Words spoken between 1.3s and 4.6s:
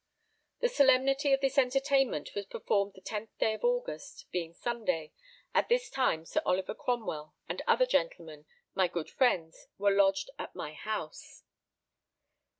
of this entertainment was performed the 10th day of August, being